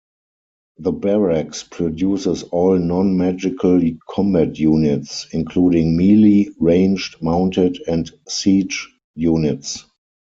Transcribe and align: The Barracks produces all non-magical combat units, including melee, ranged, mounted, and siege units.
The 0.79 0.93
Barracks 0.93 1.61
produces 1.61 2.41
all 2.41 2.75
non-magical 2.79 3.81
combat 4.09 4.57
units, 4.57 5.27
including 5.31 5.95
melee, 5.95 6.49
ranged, 6.59 7.17
mounted, 7.21 7.77
and 7.87 8.09
siege 8.27 8.89
units. 9.13 9.85